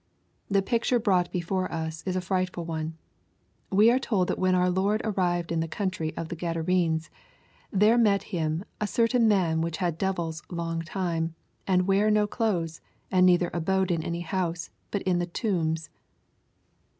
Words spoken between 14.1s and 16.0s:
house, but in the tombs."